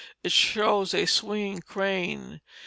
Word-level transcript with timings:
It 0.23 0.31
shows 0.31 0.95
a 0.95 1.05
swinging 1.05 1.61
crane. 1.61 2.41